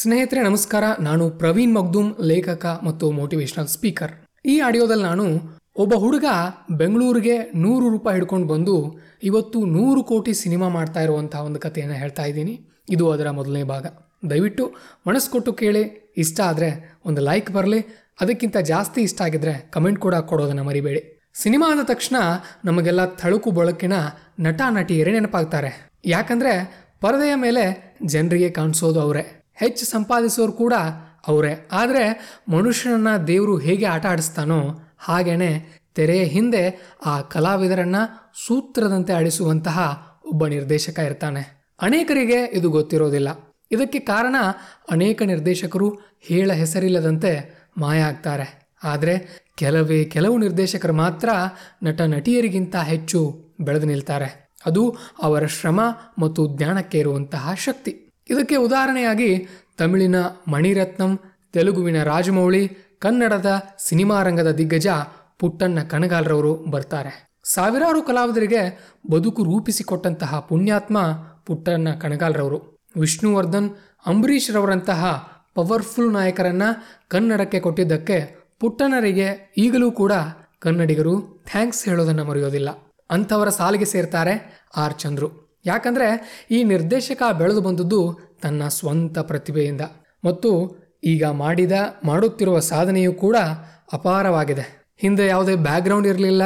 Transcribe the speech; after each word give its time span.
ಸ್ನೇಹಿತರೆ, 0.00 0.42
ನಮಸ್ಕಾರ. 0.42 0.84
ನಾನು 1.00 1.30
ಪ್ರವೀಣ್ 1.30 1.74
ಮಗ್ದುಮ್, 1.74 2.14
ಲೇಖಕ 2.20 2.80
ಮತ್ತು 2.84 3.10
ಮೋಟಿವೇಶನಲ್ 3.10 3.66
ಸ್ಪೀಕರ್ 3.66 4.12
ಈ 4.46 4.60
ಆಡಿಯೋದಲ್ಲಿ 4.60 5.02
ನಾನು 5.02 5.24
ಒಬ್ಬ 5.76 5.94
ಹುಡುಗ 5.94 6.26
ಬೆಂಗಳೂರಿಗೆ 6.70 7.36
ನೂರು 7.54 7.88
ರೂಪಾಯಿ 7.88 8.16
ಹಿಡ್ಕೊಂಡು 8.16 8.48
ಬಂದು 8.48 9.00
ಇವತ್ತು 9.22 9.66
ನೂರು 9.66 10.02
ಕೋಟಿ 10.02 10.34
ಸಿನಿಮಾ 10.34 10.68
ಮಾಡ್ತಾ 10.68 11.00
ಇರುವಂತಹ 11.00 11.38
ಒಂದು 11.38 11.60
ಕಥೆಯನ್ನು 11.60 11.94
ಹೇಳ್ತಾ 11.94 12.24
ಇದ್ದೀನಿ. 12.24 12.54
ಇದು 12.90 13.10
ಅದರ 13.10 13.30
ಮೊದಲನೇ 13.30 13.62
ಭಾಗ. 13.62 13.86
ದಯವಿಟ್ಟು 14.30 14.66
ಮನಸ್ಸು 15.06 15.30
ಕೊಟ್ಟು 15.30 15.52
ಕೇಳಿ. 15.52 16.12
ಇಷ್ಟ 16.16 16.40
ಆದರೆ 16.40 17.00
ಒಂದು 17.04 17.20
ಲೈಕ್ 17.20 17.50
ಬರಲಿ. 17.50 17.80
ಅದಕ್ಕಿಂತ 18.20 18.56
ಜಾಸ್ತಿ 18.56 19.00
ಇಷ್ಟ 19.00 19.22
ಆಗಿದ್ರೆ 19.22 19.70
ಕಮೆಂಟ್ 19.70 19.98
ಕೂಡ 19.98 20.14
ಕೊಡೋದನ್ನು 20.14 20.64
ಮರಿಬೇಡಿ. 20.64 21.02
ಸಿನಿಮಾ 21.34 21.72
ಅಂದ 21.72 21.80
ತಕ್ಷಣ 21.80 22.16
ನಮಗೆಲ್ಲ 22.64 23.04
ಥಳುಕು 23.04 23.50
ಬಳಕಿನ 23.50 23.92
ನಟ, 24.38 24.60
ನಟಿಯರೇ 24.70 25.12
ನೆನಪಾಗ್ತಾರೆ. 25.12 25.90
ಯಾಕಂದರೆ 26.06 26.54
ಪರದೆಯ 27.00 27.34
ಮೇಲೆ 27.34 27.96
ಜನರಿಗೆ 28.06 28.50
ಕಾಣಿಸೋದು 28.50 29.00
ಅವರೇ. 29.00 29.37
ಹೆಚ್ಚು 29.58 29.86
ಸಂಪಾದಿಸೋರು 29.86 30.52
ಕೂಡ 30.52 30.72
ಅವರೇ. 31.28 31.68
ಆದರೆ 31.72 32.36
ಮನುಷ್ಯನನ್ನು 32.48 33.26
ದೇವರು 33.26 33.58
ಹೇಗೆ 33.58 33.84
ಆಟ 33.84 34.06
ಆಡಿಸ್ತಾನೋ 34.06 34.60
ಹಾಗೆಯೇ 34.98 35.80
ತೆರೆಯ 35.94 36.24
ಹಿಂದೆ 36.24 36.94
ಆ 37.06 37.20
ಕಲಾವಿದರನ್ನು 37.20 38.32
ಸೂತ್ರದಂತೆ 38.46 39.12
ಆಡಿಸುವಂತಹ 39.12 40.08
ಒಬ್ಬ 40.26 40.46
ನಿರ್ದೇಶಕ 40.46 40.98
ಇರ್ತಾನೆ. 40.98 41.72
ಅನೇಕರಿಗೆ 41.82 42.44
ಇದು 42.44 42.70
ಗೊತ್ತಿರೋದಿಲ್ಲ. 42.70 43.56
ಇದಕ್ಕೆ 43.72 43.98
ಕಾರಣ 43.98 44.36
ಅನೇಕ 44.90 45.22
ನಿರ್ದೇಶಕರು 45.22 45.98
ಹೇಳ 46.20 46.52
ಹೆಸರಿಲ್ಲದಂತೆ 46.52 47.58
ಮಾಯ 47.78 48.00
ಆಗ್ತಾರೆ. 48.00 48.68
ಆದರೆ 48.84 49.44
ಕೆಲವೇ 49.54 50.04
ಕೆಲವು 50.04 50.38
ನಿರ್ದೇಶಕರು 50.38 50.92
ಮಾತ್ರ 50.92 51.28
ನಟ 51.82 52.00
ನಟಿಯರಿಗಿಂತ 52.00 52.76
ಹೆಚ್ಚು 52.76 53.44
ಬೆಳೆದು 53.60 53.86
ನಿಲ್ತಾರೆ. 53.86 54.50
ಅದು 54.66 54.96
ಅವರ 55.22 55.46
ಶ್ರಮ 55.46 55.80
ಮತ್ತು 56.18 56.56
ಜ್ಞಾನಕ್ಕೆ 56.56 56.98
ಇರುವಂತಹ 56.98 57.52
ಶಕ್ತಿ. 57.56 58.07
ಇದಕ್ಕೆ 58.30 58.56
ಉದಾಹರಣೆಯಾಗಿ 58.56 59.48
ತಮಿಳಿನ 59.78 60.16
ಮಣಿರತ್ನಂ, 60.48 61.20
ತೆಲುಗುವಿನ 61.52 62.02
ರಾಜಮೌಳಿ, 62.02 62.68
ಕನ್ನಡದ 62.98 63.62
ಸಿನಿಮಾ 63.78 64.22
ರಂಗದ 64.22 64.50
ದಿಗ್ಗಜ 64.50 64.86
ಪುಟ್ಟಣ್ಣ 65.38 65.82
ಕಣಗಾಲ್ರವರು 65.82 66.54
ಬರ್ತಾರೆ. 66.54 67.28
ಸಾವಿರಾರು 67.44 68.02
ಕಲಾವಿದರಿಗೆ 68.02 68.90
ಬದುಕು 69.10 69.44
ರೂಪಿಸಿಕೊಟ್ಟಂತಹ 69.44 70.38
ಪುಣ್ಯಾತ್ಮ 70.38 70.98
ಪುಟ್ಟಣ್ಣ 71.46 71.94
ಕಣಗಾಲ್ರವರು 71.94 72.84
ವಿಷ್ಣುವರ್ಧನ್, 73.00 73.70
ಅಂಬರೀಷ್ 74.06 74.50
ರವರಂತಹ 74.50 75.04
ಪವರ್ಫುಲ್ 75.54 76.12
ನಾಯಕರನ್ನ 76.12 76.62
ಕನ್ನಡಕ್ಕೆ 77.08 77.60
ಕೊಟ್ಟಿದ್ದಕ್ಕೆ 77.60 78.48
ಪುಟ್ಟಣ್ಣರಿಗೆ 78.60 79.54
ಈಗಲೂ 79.58 79.90
ಕೂಡ 79.90 80.12
ಕನ್ನಡಿಗರು 80.58 81.44
ಥ್ಯಾಂಕ್ಸ್ 81.46 81.84
ಹೇಳೋದನ್ನು 81.88 82.24
ಮರೆಯೋದಿಲ್ಲ. 82.24 82.68
ಅಂಥವರ 83.10 83.48
ಸಾಲಿಗೆ 83.48 83.84
ಸೇರ್ತಾರೆ 83.84 84.64
ಆರ್ 84.76 84.94
ಚಂದ್ರು. 84.94 85.47
ಯಾಕಂದ್ರೆ 85.64 86.08
ಈ 86.50 86.58
ನಿರ್ದೇಶಕ 86.64 87.22
ಬೆಳೆದು 87.38 87.60
ಬಂದದ್ದು 87.60 88.00
ತನ್ನ 88.42 88.68
ಸ್ವಂತ 88.68 89.18
ಪ್ರತಿಭೆಯಿಂದ. 89.18 89.80
ಮತ್ತು 90.24 90.50
ಈಗ 91.04 91.24
ಮಾಡಿದ, 91.24 91.72
ಮಾಡುತ್ತಿರುವ 92.04 92.58
ಸಾಧನೆಯೂ 92.58 93.12
ಕೂಡ 93.12 93.36
ಅಪಾರವಾಗಿದೆ. 93.92 94.64
ಹಿಂದೆ 94.98 95.26
ಯಾವುದೇ 95.26 95.54
ಬ್ಯಾಕ್ಗ್ರೌಂಡ್ 95.54 96.06
ಇರಲಿಲ್ಲ 96.06 96.42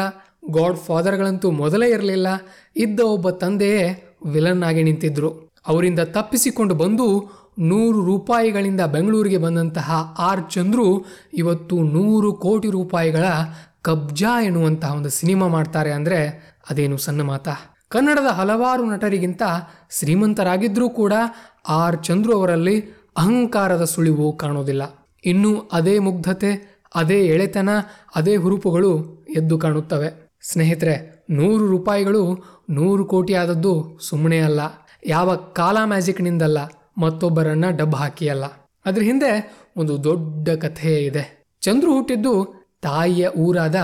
ಗಾಡ್ 0.51 0.77
ಫಾದರ್ಗಳಂತೂ 0.77 1.51
ಮೊದಲೇ 1.51 1.89
ಇರಲಿಲ್ಲ, 1.91 2.29
ಇದ್ದ 2.77 3.01
ಒಬ್ಬ 3.01 3.31
ತಂದೆಯೇ 3.31 3.85
ವಿಲನ್ 4.27 4.63
ಆಗಿ 4.63 4.83
ನಿಂತಿದ್ರು. 4.83 5.31
ಅವರಿಂದ 5.67 6.01
ತಪ್ಪಿಸಿಕೊಂಡು 6.01 6.75
ಬಂದು 6.75 7.07
ನೂರು 7.59 7.99
ರೂಪಾಯಿಗಳಿಂದ 8.07 8.81
ಬೆಂಗಳೂರಿಗೆ 8.81 9.39
ಬಂದಂತಹ 9.39 10.17
ಆರ್ 10.19 10.51
ಚಂದ್ರು 10.51 10.87
ಇವತ್ತು 11.35 11.77
ನೂರು 11.83 12.33
ಕೋಟಿ 12.33 12.71
ರೂಪಾಯಿಗಳ 12.71 13.27
ಕಬ್ಜಾ 13.83 14.41
ಎನ್ನುವಂತಹ 14.41 14.95
ಒಂದು 14.95 15.11
ಸಿನಿಮಾ 15.11 15.47
ಮಾಡ್ತಾರೆ 15.47 15.91
ಅಂದರೆ 15.91 16.19
ಅದೇನು 16.71 16.97
ಸಣ್ಣ 16.97 17.23
ಮಾತಾ? 17.23 17.55
ಕನ್ನಡದ 17.93 18.31
ಹಲವಾರು 18.31 18.85
ನಟರಿಗಿಂತ 18.91 19.43
ಶ್ರೀಮಂತರಾಗಿದ್ದರೂ 19.99 20.89
ಕೂಡ 20.91 21.13
ಆರ್ 21.69 22.05
ಚಂದ್ರು 22.05 22.33
ಅವರಲ್ಲಿ 22.39 22.77
ಅಹಂಕಾರದ 23.17 23.85
ಸುಳಿವು 23.85 24.37
ಕಾಣೋದಿಲ್ಲ. 24.37 24.83
ಇನ್ನು 25.25 25.71
ಅದೇ 25.73 25.99
ಮುಗ್ಧತೆ, 25.99 26.51
ಅದೇ 26.95 27.19
ಎಳೆತನ, 27.27 27.69
ಅದೇ 28.15 28.37
ಹುರುಪುಗಳು 28.37 28.93
ಎದ್ದು 29.37 29.59
ಕಾಣುತ್ತವೆ. 29.59 30.09
ಸ್ನೇಹಿತರೆ, 30.43 31.25
ನೂರು 31.31 31.67
ರೂಪಾಯಿಗಳು 31.67 32.23
ನೂರು 32.71 33.05
ಕೋಟಿ 33.05 33.35
ಆದದ್ದು 33.35 33.99
ಸುಮ್ಮನೆ 34.09 34.41
ಅಲ್ಲ. 34.41 34.61
ಯಾವ 35.07 35.35
ಕಾಲ 35.35 35.77
ಮ್ಯಾಜಿಕ್ನಿಂದಲ್ಲ, 35.85 36.59
ಮತ್ತೊಬ್ಬರನ್ನ 36.99 37.65
ಡಬ್ 37.71 37.95
ಹಾಕಿ 37.95 38.29
ಅಲ್ಲ 38.29 38.45
ಅದ್ರ 38.85 39.03
ಹಿಂದೆ 39.03 39.31
ಒಂದು 39.77 40.05
ದೊಡ್ಡ 40.05 40.49
ಕಥೆ 40.49 40.95
ಇದೆ. 41.05 41.25
ಚಂದ್ರು 41.61 41.95
ಹುಟ್ಟಿದ್ದು 41.95 42.33
ತಾಯಿಯ 42.83 43.29
ಊರಾದ 43.29 43.77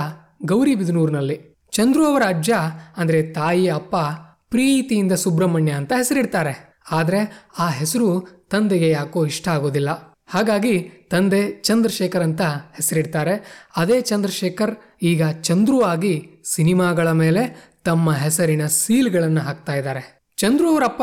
ಗೌರಿಬಿದನೂರಿನಲ್ಲಿ 0.44 1.47
ಚಂದ್ರು 1.78 2.06
ಅವರ 2.06 2.22
ಅಜ್ಜ, 2.28 2.50
ಅಂದ್ರೆ 2.96 3.22
ತಾಯಿ, 3.22 3.68
ಅಪ್ಪ, 3.68 3.96
ಪ್ರೀತಿಯಿಂದ 4.48 5.12
ಸುಬ್ರಹ್ಮಣ್ಯ 5.12 5.72
ಅಂತ 5.72 5.92
ಹೆಸರಿಡ್ತಾರೆ. 5.92 6.82
ಆದ್ರೆ 6.90 7.48
ಆ 7.58 7.68
ಹೆಸರು 7.68 8.08
ತಂದೆಗೆ 8.50 8.90
ಯಾಕೋ 8.90 9.26
ಇಷ್ಟ 9.26 9.48
ಆಗೋದಿಲ್ಲ. 9.48 9.90
ಹಾಗಾಗಿ 10.28 10.90
ತಂದೆ 11.10 11.50
ಚಂದ್ರಶೇಖರ್ 11.62 12.22
ಅಂತ 12.22 12.40
ಹೆಸರಿಡ್ತಾರೆ. 12.40 13.66
ಅದೇ 13.76 14.00
ಚಂದ್ರಶೇಖರ್ 14.00 14.74
ಈಗ 15.02 15.22
ಚಂದ್ರು 15.42 15.82
ಆಗಿ 15.82 16.28
ಸಿನಿಮಾಗಳ 16.44 17.10
ಮೇಲೆ 17.10 17.72
ತಮ್ಮ 17.84 18.12
ಹೆಸರಿನ 18.12 18.66
ಸೀಲ್ಗಳನ್ನು 18.66 19.40
ಹಾಕ್ತಾ 19.40 19.74
ಇದ್ದಾರೆ. 19.74 20.02
ಚಂದ್ರು 20.36 20.68
ಅವರಪ್ಪ 20.70 21.02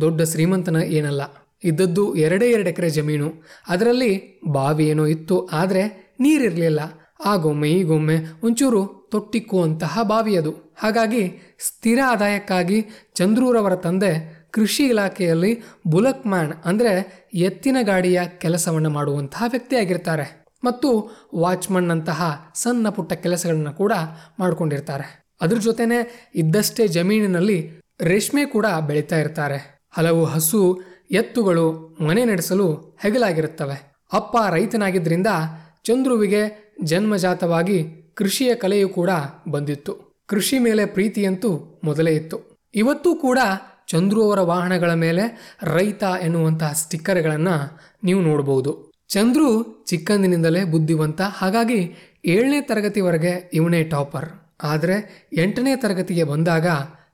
ದೊಡ್ಡ 0.00 0.22
ಶ್ರೀಮಂತನ 0.22 0.76
ಏನಲ್ಲ. 0.76 1.22
ಇದ್ದದ್ದು 1.64 2.14
ಎರಡೇ 2.14 2.50
ಎರಡು 2.50 2.68
ಎಕರೆ 2.68 2.90
ಜಮೀನು. 2.90 3.32
ಅದರಲ್ಲಿ 3.68 4.42
ಬಾವಿ 4.48 4.88
ಏನೋ 4.88 5.06
ಇತ್ತು, 5.06 5.46
ಆದರೆ 5.46 6.14
ನೀರಿರಲಿಲ್ಲ. 6.20 7.01
ಆಗೊಮ್ಮೆ 7.24 7.68
ಈಗೊಮ್ಮೆ 7.68 8.16
ಒಂಚೂರು 8.42 9.08
ತೊಟ್ಟಿಕ್ಕುವಂತಹ 9.10 10.02
ಬಾವಿ 10.02 10.36
ಅದು 10.36 10.50
ಹಾಗಾಗಿ 10.82 11.54
ಸ್ಥಿರ 11.58 11.98
ಆದಾಯಕ್ಕಾಗಿ 12.08 12.86
ಚಂದ್ರೂರವರ 13.14 13.74
ತಂದೆ 13.74 14.42
ಕೃಷಿ 14.50 14.84
ಇಲಾಖೆಯಲ್ಲಿ 14.84 15.62
ಬುಲಕ್ 15.86 16.26
ಮ್ಯಾನ್ 16.26 16.52
ಅಂದರೆ 16.64 17.26
ಎತ್ತಿನ 17.34 17.76
ಗಾಡಿಯ 17.82 18.20
ಕೆಲಸವನ್ನು 18.38 18.90
ಮಾಡುವಂತಹ 18.90 19.42
ವ್ಯಕ್ತಿಯಾಗಿರ್ತಾರೆ. 19.48 20.48
ಮತ್ತು 20.64 21.10
ವಾಚ್ಮನ್ 21.36 21.90
ಅಂತಹ 21.90 22.52
ಸಣ್ಣ 22.54 22.88
ಪುಟ್ಟ 22.88 23.12
ಕೆಲಸಗಳನ್ನು 23.12 23.72
ಕೂಡ 23.72 23.92
ಮಾಡಿಕೊಂಡಿರ್ತಾರೆ. 24.38 25.28
ಅದ್ರ 25.40 25.58
ಜೊತೆನೆ 25.58 26.30
ಇದ್ದಷ್ಟೇ 26.34 26.86
ಜಮೀನಿನಲ್ಲಿ 26.86 27.82
ರೇಷ್ಮೆ 28.00 28.44
ಕೂಡ 28.44 28.66
ಬೆಳೀತಾ 28.86 29.16
ಇರ್ತಾರೆ. 29.16 29.88
ಹಲವು 29.92 30.24
ಹಸು, 30.24 30.80
ಎತ್ತುಗಳು 31.10 31.96
ಮನೆ 32.00 32.24
ನಡೆಸಲು 32.24 32.98
ಹೆಗಲಾಗಿರುತ್ತವೆ. 33.02 33.92
ಅಪ್ಪ 34.12 34.36
ರೈತನಾಗಿದ್ದರಿಂದ 34.50 35.26
ಚಂದ್ರುವಿಗೆ 35.84 36.61
ಜನ್ಮಜಾತವಾಗಿ 36.82 37.78
ಕೃಷಿಯ 38.14 38.54
ಕಲೆಯು 38.54 38.88
ಕೂಡ 38.88 39.10
ಬಂದಿತ್ತು. 39.50 40.22
ಕೃಷಿ 40.26 40.58
ಮೇಲೆ 40.58 40.86
ಪ್ರೀತಿಯಂತೂ 40.86 41.80
ಮೊದಲೇ 41.84 42.12
ಇತ್ತು. 42.12 42.58
ಇವತ್ತೂ 42.74 43.14
ಕೂಡ 43.14 43.38
ಚಂದ್ರು 43.88 44.22
ಅವರ 44.24 44.40
ವಾಹನಗಳ 44.40 44.94
ಮೇಲೆ 44.94 45.56
ರೈತ 45.62 46.04
ಎನ್ನುವಂತಹ 46.22 46.72
ಸ್ಟಿಕ್ಕರ್ಗಳನ್ನು 46.72 47.56
ನೀವು 48.04 48.20
ನೋಡಬಹುದು 48.20 48.92
ಚಂದ್ರು 49.08 49.48
ಚಿಕ್ಕಂದಿನಿಂದಲೇ 49.84 50.64
ಬುದ್ಧಿವಂತ, 50.64 51.20
ಹಾಗಾಗಿ 51.20 51.80
ಏಳನೇ 52.24 52.60
ತರಗತಿವರೆಗೆ 52.60 53.50
ಇವನೇ 53.54 53.82
ಟಾಪರ್. 53.82 54.28
ಆದರೆ 54.62 55.28
ಎಂಟನೇ 55.36 55.76
ತರಗತಿಗೆ 55.76 56.24
ಬಂದಾಗ 56.24 56.66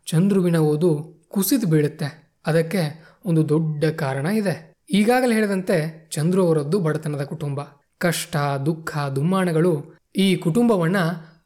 ಚಂದ್ರುವಿನ 0.07 0.57
ಓದು 0.57 0.91
ಕುಸಿದು 1.29 1.67
ಬೀಳುತ್ತೆ. 1.67 2.09
ಅದಕ್ಕೆ 2.47 2.83
ಒಂದು 3.25 3.49
ದೊಡ್ಡ 3.49 3.85
ಕಾರಣ 3.85 4.27
ಇದೆ. 4.27 4.75
ಈಗಾಗಲೇ 4.91 5.35
ಹೇಳಿದಂತೆ 5.35 6.09
ಚಂದ್ರು 6.11 6.47
ಅವರದ್ದು 6.47 6.81
ಬಡತನದ 6.81 7.25
ಕುಟುಂಬ. 7.25 7.61
ಕಷ್ಟ, 7.99 8.37
ದುಃಖ 8.67 8.99
ದುಮ್ಮಾಣಗಳು 8.99 9.99
ಈ 10.17 10.37
ಕುಟುಂಬವನ್ನ 10.37 10.97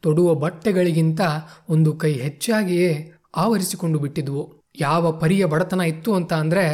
ತೊಡುವ 0.00 0.34
ಬಟ್ಟೆಗಳಿಗಿಂತ 0.34 1.20
ಒಂದು 1.68 1.92
ಕೈ 1.92 2.12
ಹೆಚ್ಚಾಗಿಯೇ 2.12 3.12
ಆವರಿಸಿಕೊಂಡು 3.36 3.98
ಬಿಟ್ಟಿದ್ವು. 3.98 4.62
ಯಾವ 4.80 5.12
ಪರಿಯ 5.12 5.44
ಬಡತನ 5.44 5.80
ಇತ್ತು 5.80 6.14
ಅಂತ 6.14 6.32
ಅಂದರೆ 6.32 6.64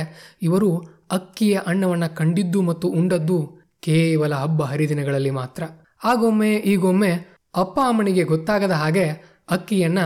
ಇವರು 0.43 0.77
ಅಕ್ಕಿಯ 1.11 1.61
ಅನ್ನವನ್ನ 1.67 2.06
ಕಂಡಿದ್ದು 2.06 2.62
ಮತ್ತು 2.62 2.88
ಉಂಡದ್ದು 2.88 3.59
ಕೇವಲ 3.81 4.34
ಹಬ್ಬ 4.34 4.62
ಹರಿದಿನಗಳಲ್ಲಿ 4.62 5.31
ಮಾತ್ರ. 5.31 5.62
ಆಗೊಮ್ಮೆ 6.05 6.55
ಈಗೊಮ್ಮೆ 6.55 7.43
ಅಪ್ಪ 7.56 7.81
ಅಮ್ಮನಿಗೆ 7.88 8.22
ಗೊತ್ತಾಗದ 8.22 8.71
ಹಾಗೆ 8.71 9.05
ಅಕ್ಕಿಯನ್ನ 9.50 9.99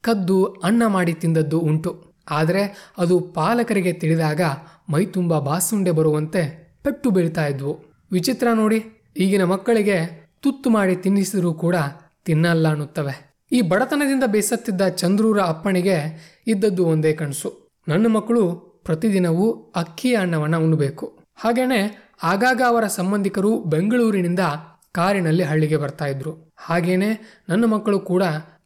ಕದ್ದು 0.00 0.44
ಅನ್ನ 0.44 0.86
ಮಾಡಿ 0.86 1.12
ತಿಂದದ್ದು 1.12 1.60
ಉಂಟು. 1.60 2.14
ಆದರೆ 2.30 2.92
ಅದು 2.98 3.20
ಪಾಲಕರಿಗೆ 3.20 3.92
ತಿಳಿದಾಗ 3.92 4.40
ಮೈ 4.88 5.04
ತುಂಬ 5.06 5.38
ಬಾಸುಂಡೆ 5.38 5.90
ಬರುವಂತೆ 5.90 6.42
ಪೆಟ್ಟು 6.82 7.10
ಬೀಳ್ತಾ 7.10 7.46
ಇದ್ವು. 7.46 7.84
ವಿಚಿತ್ರ 8.12 8.48
ನೋಡಿ. 8.54 8.97
ಈಗಿನ 9.16 9.44
ಮಕ್ಕಳಿಗೆ 9.44 10.28
ತುತ್ತು 10.40 10.70
ಮಾಡಿ 10.70 10.96
ತಿನ್ನಿಸಿದರೂ 10.96 11.54
ಕೂಡ 11.54 11.76
ತಿನ್ನಲ್ಲ 12.24 12.68
ಅನ್ನುತ್ತವೆ. 12.68 13.38
ಈ 13.52 13.60
ಬಡತನದಿಂದ 13.60 14.24
ಬೇಸತ್ತಿದ್ದ 14.26 14.88
ಚಂದ್ರೂರ 14.88 15.40
ಅಪ್ಪಣಿಗೆ 15.40 15.96
ಇದ್ದದ್ದು 16.46 16.86
ಒಂದೇ 16.86 17.12
ಕನಸು. 17.12 17.68
ನನ್ನ 17.88 18.06
ಮಕ್ಕಳು 18.06 18.50
ಪ್ರತಿದಿನವೂ 18.84 19.72
ಅಕ್ಕಿಯ 19.76 20.16
ಅನ್ನವನ್ನು 20.16 20.60
ಉಣ್ಣಬೇಕು 20.60 21.18
ಹಾಗೆಯೇ 21.36 22.10
ಆಗಾಗ 22.22 22.62
ಅವರ 22.66 22.86
ಸಂಬಂಧಿಕರು 22.86 23.58
ಬೆಂಗಳೂರಿನಿಂದ 23.58 24.40
ಕಾರಿನಲ್ಲಿ 24.92 25.42
ಹಳ್ಳಿಗೆ 25.42 25.76
ಬರ್ತಾ 25.76 26.04
ಇದ್ರು. 26.04 26.54
ಹಾಗೇನೆ 26.56 27.40
ನನ್ನ 27.48 27.64
ಮಕ್ಕಳು 27.64 28.00
ಕೂಡ 28.00 28.22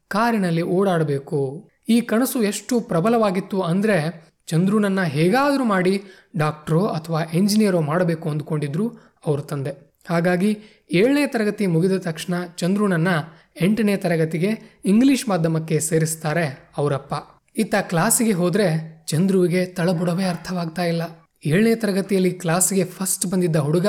ಕಾರಿನಲ್ಲಿ 0.09 0.63
ಓಡಾಡಬೇಕು. 0.63 1.69
ಈ 1.89 2.01
ಕನಸು 2.01 2.43
ಎಷ್ಟು 2.43 2.81
ಪ್ರಬಲವಾಗಿತ್ತು 2.81 3.61
ಅಂದ್ರೆ 3.61 4.25
ಚಂದ್ರುನನ್ನ 4.47 5.03
ಹೇಗಾದರೂ 5.03 5.65
ಮಾಡಿ 5.65 6.03
ಡಾಕ್ಟ್ರೋ 6.39 6.87
ಅಥವಾ 6.87 7.21
ಎಂಜಿನಿಯರೋ 7.35 7.81
ಮಾಡಬೇಕು 7.81 8.31
ಅಂದ್ಕೊಂಡಿದ್ರು 8.31 8.89
ಅವರ 9.27 9.41
ತಂದೆ. 9.41 9.92
ಹಾಗಾಗಿ 10.05 10.59
ಏಳನೇ 10.93 11.27
ತರಗತಿ 11.27 11.67
ಮುಗಿದ 11.67 11.97
ತಕ್ಷಣ 11.97 12.35
ಚಂದ್ರುನನ್ನು 12.57 13.43
ಎಂಟನೇ 13.63 13.97
ತರಗತಿಗೆ 13.97 14.81
ಇಂಗ್ಲಿಷ್ 14.85 15.29
ಮಾಧ್ಯಮಕ್ಕೆ 15.29 15.81
ಸೇರಿಸ್ತಾರೆ 15.81 16.71
ಅವರಪ್ಪ. 16.79 17.15
ಇತ್ತ 17.57 17.75
ಕ್ಲಾಸಿಗೆ 17.81 18.33
ಹೋದರೆ 18.33 19.03
ಚಂದ್ರುವಿಗೆ 19.07 19.67
ತಳಬುಡವೇ 19.67 20.25
ಅರ್ಥವಾಗ್ತಾ 20.25 20.85
ಇಲ್ಲ. 20.85 21.03
ಏಳನೇ 21.47 21.75
ತರಗತಿಯಲ್ಲಿ 21.75 22.31
ಕ್ಲಾಸ್ಗೆ 22.31 22.85
ಫಸ್ಟ್ 22.85 23.27
ಬಂದಿದ್ದ 23.27 23.57
ಹುಡುಗ 23.57 23.87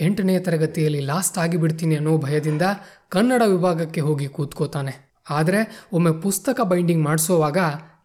ಎಂಟನೇ 0.00 0.38
ತರಗತಿಯಲ್ಲಿ 0.38 1.00
ಲಾಸ್ಟ್ 1.00 1.38
ಆಗಿಬಿಡ್ತೀನಿ 1.38 1.96
ಅನ್ನೋ 1.96 2.18
ಭಯದಿಂದ 2.18 2.62
ಕನ್ನಡ 3.08 3.42
ವಿಭಾಗಕ್ಕೆ 3.46 4.00
ಹೋಗಿ 4.00 4.26
ಕೂತ್ಕೋತಾನೆ. 4.26 5.24
ಆದರೆ 5.30 5.88
ಒಮ್ಮೆ 5.92 6.20
ಪುಸ್ತಕ 6.20 6.60
ಬೈಂಡಿಂಗ್ 6.60 7.04
ಮಾಡಿಸೋವಾಗ 7.04 7.58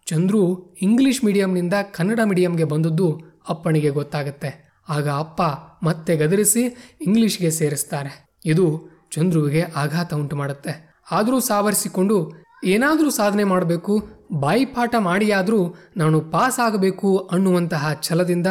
ಚಂದ್ರು 0.06 0.74
ಇಂಗ್ಲಿಷ್ 0.82 1.24
ಮೀಡಿಯಂನಿಂದ 1.24 1.74
ಕನ್ನಡ 1.92 2.20
ಮೀಡಿಯಂಗೆ 2.24 2.64
ಬಂದದ್ದು 2.64 3.22
ಅಪ್ಪನಿಗೆ 3.50 3.90
ಗೊತ್ತಾಗುತ್ತೆ. 3.90 4.63
ಆಗ 4.90 5.10
ಅಪ್ಪ 5.10 5.42
ಮತ್ತೆ 5.86 6.18
ಗದರಿಸಿ 6.18 6.94
ಇಂಗ್ಲಿಷ್ಗೆ 7.02 7.52
ಸೇರಿಸ್ತಾರೆ 7.52 8.40
ಇದು 8.46 8.90
ಚಂದ್ರುವಿಗೆ 9.12 9.62
ಆಘಾತ 9.62 10.14
ಉಂಟು 10.14 10.36
ಮಾಡುತ್ತೆ. 10.36 10.94
ಆದರೂ 11.12 11.40
ಸಾವರಿಸಿಕೊಂಡು, 11.40 12.32
ಏನಾದರೂ 12.64 13.10
ಸಾಧನೆ 13.10 13.44
ಮಾಡಬೇಕು 13.44 14.10
ಬಾಯಿಪಾಠ 14.40 14.96
ಮಾಡಿಯಾದರೂ 15.00 15.76
ನಾನು 15.98 16.22
ಪಾಸ್ 16.22 16.60
ಆಗಬೇಕು 16.60 17.30
ಅನ್ನುವಂತಹ 17.32 17.94
ಛಲದಿಂದ 18.02 18.48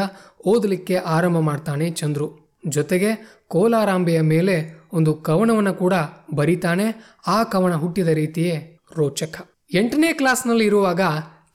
ಓದಲಿಕ್ಕೆ 0.47 0.97
ಆರಂಭ 0.97 1.39
ಮಾಡ್ತಾನೆ 1.39 1.91
ಚಂದ್ರು. 1.91 2.59
ಜೊತೆಗೆ 2.69 3.41
ಕೋಲಾರಾಂಬೆಯ 3.49 4.21
ಮೇಲೆ 4.21 4.87
ಒಂದು 4.93 5.15
ಕವನವನ್ನು 5.15 5.75
ಕೂಡ 5.75 5.95
ಬರೀತಾನೆ, 6.35 7.17
ಆ 7.27 7.43
ಕವನ 7.43 7.75
ಹುಟ್ಟಿದ 7.75 8.09
ರೀತಿಯೇ 8.09 8.79
ರೋಚಕ. 8.97 9.49
ಎಂಟನೇ 9.75 10.13
ಕ್ಲಾಸ್ನಲ್ಲಿ 10.13 10.65
ಇರುವಾಗ 10.65 11.01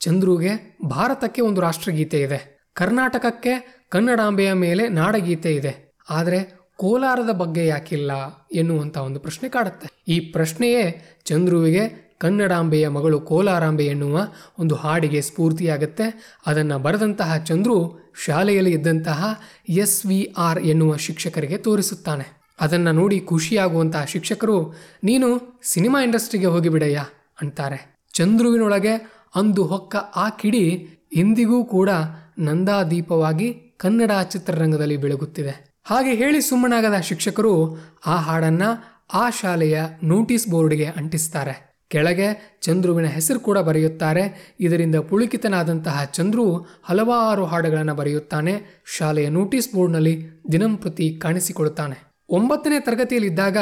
ಚಂದ್ರುಗೆ 0.00 0.78
ಭಾರತಕ್ಕೆ 0.86 1.40
ಒಂದು 1.40 1.60
ರಾಷ್ಟ್ರಗೀತೆ 1.60 2.20
ಇದೆ. 2.20 2.57
ಕರ್ನಾಟಕಕ್ಕೆ 2.78 3.84
ಕನ್ನಡಾಂಬೆಯ 3.88 4.52
ಮೇಲೆ 4.52 4.88
ನಾಡಗೀತೆ 4.88 5.54
ಇದೆ. 5.54 5.72
ಆದರೆ 6.10 6.38
ಕೋಲಾರದ 6.76 7.30
ಬಗ್ಗೆ 7.30 7.66
ಯಾಕಿಲ್ಲ 7.66 8.12
ಎನ್ನುವಂಥ 8.52 8.96
ಒಂದು 8.96 9.20
ಪ್ರಶ್ನೆ 9.20 9.48
ಕಾಡುತ್ತೆ. 9.48 9.88
ಈ 10.08 10.20
ಪ್ರಶ್ನೆಯೇ 10.20 10.84
ಚಂದ್ರುವಿಗೆ 11.24 11.84
ಕನ್ನಡಾಂಬೆಯ 12.20 12.88
ಮಗಳು 12.88 13.20
ಕೋಲಾರಾಂಬೆ 13.20 13.86
ಎನ್ನುವ 13.86 14.18
ಒಂದು 14.58 14.74
ಹಾಡಿಗೆ 14.74 15.20
ಸ್ಫೂರ್ತಿಯಾಗುತ್ತೆ. 15.20 16.36
ಅದನ್ನು 16.46 16.78
ಬರೆದಂತಹ 16.78 17.36
ಚಂದ್ರು 17.36 17.76
ಶಾಲೆಯಲ್ಲಿ 18.24 18.72
ಇದ್ದಂತಹ 18.72 19.40
ಎಸ್ 19.68 20.06
ವಿ 20.06 20.34
ಆರ್ 20.38 20.60
ಎನ್ನುವ 20.62 20.96
ಶಿಕ್ಷಕರಿಗೆ 20.96 21.56
ತೋರಿಸುತ್ತಾನೆ. 21.56 22.26
ಅದನ್ನು 22.60 22.92
ನೋಡಿ 22.92 23.20
ಖುಷಿಯಾಗುವಂತಹ 23.20 24.04
ಶಿಕ್ಷಕರು, 24.04 24.74
ನೀನು 25.04 25.60
ಸಿನಿಮಾ 25.64 26.02
ಇಂಡಸ್ಟ್ರಿಗೆ 26.02 26.46
ಹೋಗಿಬಿಡಯ್ಯ 26.46 27.04
ಅಂತಾರೆ. 27.42 27.98
ಚಂದ್ರುವಿನೊಳಗೆ 28.14 28.94
ಅಂದು 29.34 29.64
ಹೊಕ್ಕ 29.64 29.96
ಆ 30.16 30.28
ಕಿಡಿ 30.30 30.64
ಇಂದಿಗೂ 31.12 31.64
ಕೂಡ 31.64 31.90
ನಂದಾದೀಪವಾಗಿ 32.38 33.74
ಕನ್ನಡ 33.76 34.10
ಚಿತ್ರರಂಗದಲ್ಲಿ 34.30 34.96
ಬೆಳಗುತ್ತಿದೆ. 34.96 35.68
ಹಾಗೆ 35.84 36.14
ಹೇಳಿ 36.14 36.40
ಸುಮ್ಮನಾಗದ 36.40 37.00
ಶಿಕ್ಷಕರು 37.00 37.78
ಆ 38.06 38.16
ಹಾಡನ್ನ 38.16 38.62
ಆ 39.14 39.30
ಶಾಲೆಯ 39.30 39.82
ನೋಟಿಸ್ 40.04 40.48
ಬೋರ್ಡ್ಗೆ 40.48 40.84
ಅಂಟಿಸ್ತಾರೆ. 40.84 41.68
ಕೆಳಗೆ 41.88 42.58
ಚಂದ್ರುವಿನ 42.62 43.06
ಹೆಸರು 43.06 43.40
ಕೂಡ 43.40 43.58
ಬರೆಯುತ್ತಾರೆ. 43.58 44.54
ಇದರಿಂದ 44.60 44.96
ಪುಳುಕಿತನಾದಂತಹ 44.96 46.04
ಚಂದ್ರು 46.04 46.66
ಹಲವಾರು 46.84 47.44
ಹಾಡುಗಳನ್ನು 47.44 47.94
ಬರೆಯುತ್ತಾನೆ. 47.94 48.84
ಶಾಲೆಯ 48.96 49.28
ನೋಟಿಸ್ 49.28 49.74
ಬೋರ್ಡ್ನಲ್ಲಿ 49.74 50.42
ದಿನಂಪ್ರತಿ 50.52 51.18
ಕಾಣಿಸಿಕೊಳ್ಳುತ್ತಾನೆ 51.22 52.08
ಒಂಬತ್ತನೇ 52.28 52.80
ತರಗತಿಯಲ್ಲಿದ್ದಾಗ 52.80 53.56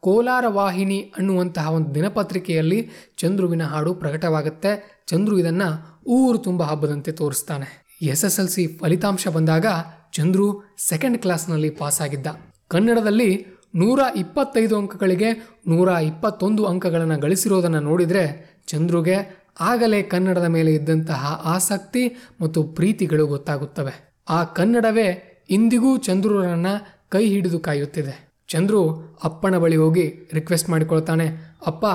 ಕೋಲಾರ 0.00 0.44
ವಾಹಿನಿ 0.48 1.12
ಅನ್ನುವಂತಹ 1.18 1.70
ಒಂದು 1.70 1.94
ದಿನಪತ್ರಿಕೆಯಲ್ಲಿ 1.94 2.90
ಚಂದ್ರುವಿನ 3.16 3.62
ಹಾಡು 3.62 3.94
ಪ್ರಕಟವಾಗುತ್ತೆ. 3.94 5.02
ಚಂದ್ರು 5.06 5.38
ಇದನ್ನು 5.38 6.00
ಊರು 6.06 6.38
ತುಂಬ 6.38 6.62
ಹಬ್ಬದಂತೆ 6.62 7.12
ತೋರಿಸ್ತಾನೆ. 7.12 7.81
ಎಸ್ 8.10 8.24
ಎಸ್ 8.24 8.38
ಎಲ್ 8.40 8.48
ಸಿ 8.48 8.66
ಫಲಿತಾಂಶ 8.66 9.28
ಬಂದಾಗ 9.28 9.66
ಚಂದ್ರು 10.12 10.46
ಸೆಕೆಂಡ್ 10.88 11.18
ಕ್ಲಾಸ್ನಲ್ಲಿ 11.18 11.70
ಪಾಸ್ 11.70 12.00
ಆಗಿದ್ದ. 12.00 12.26
ಕನ್ನಡದಲ್ಲಿ 12.68 13.30
ನೂರ 13.74 14.00
ಇಪ್ಪತ್ತೈದು 14.16 14.78
ಅಂಕಗಳಿಗೆ 14.78 15.28
ನೂರ 15.68 15.88
ಇಪ್ಪತ್ತೊಂದು 15.88 16.64
ಅಂಕಗಳನ್ನು 16.64 17.18
ಗಳಿಸಿರೋದನ್ನು 17.20 17.80
ನೋಡಿದರೆ 17.80 18.24
ಚಂದ್ರುಗೆ 18.66 19.16
ಆಗಲೇ 19.60 20.02
ಕನ್ನಡದ 20.02 20.44
ಮೇಲೆ 20.44 20.74
ಇದ್ದಂತಹ 20.74 21.42
ಆಸಕ್ತಿ 21.44 22.04
ಮತ್ತು 22.40 22.62
ಪ್ರೀತಿಗಳು 22.62 23.26
ಗೊತ್ತಾಗುತ್ತವೆ. 23.26 23.94
ಆ 24.28 24.44
ಕನ್ನಡವೇ 24.44 25.08
ಇಂದಿಗೂ 25.50 25.98
ಚಂದ್ರುರನ್ನ 25.98 26.66
ಕೈ 27.08 27.24
ಹಿಡಿದು 27.26 27.60
ಕಾಯುತ್ತಿದೆ. 27.60 28.14
ಚಂದ್ರು 28.48 28.80
ಅಪ್ಪನ 29.22 29.58
ಬಳಿ 29.58 29.76
ಹೋಗಿ 29.76 30.28
ರಿಕ್ವೆಸ್ಟ್ 30.32 30.70
ಮಾಡಿಕೊಳ್ತಾನೆ, 30.70 31.26
ಅಪ್ಪ, 31.66 31.86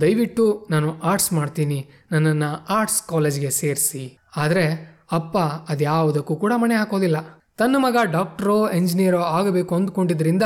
ದಯವಿಟ್ಟು 0.00 0.66
ನಾನು 0.70 1.00
ಆರ್ಟ್ಸ್ 1.00 1.32
ಮಾಡ್ತೀನಿ. 1.32 1.78
ನನ್ನನ್ನು 2.12 2.66
ಆರ್ಟ್ಸ್ 2.68 3.02
ಕಾಲೇಜ್ಗೆ 3.02 3.50
ಸೇರಿಸಿ. 3.50 4.02
ಆದರೆ 4.36 4.93
ಅಪ್ಪ 5.14 5.38
ಅದ್ಯಾವುದಕ್ಕೂ 5.38 6.36
ಕೂಡ 6.36 6.52
ಮಣೆ 6.56 6.74
ಹಾಕೋದಿಲ್ಲ. 6.74 7.16
ತನ್ನ 7.56 7.76
ಮಗ 7.78 7.96
ಡಾಕ್ಟ್ರೋ, 8.12 8.70
ಎಂಜಿನಿಯರೋ 8.70 9.18
ಆಗಬೇಕು 9.18 9.74
ಅಂದ್ಕೊಂಡಿದ್ದರಿಂದ 9.74 10.42